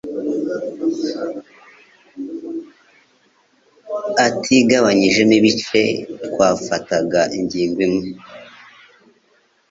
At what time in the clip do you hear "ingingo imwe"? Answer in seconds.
7.37-8.07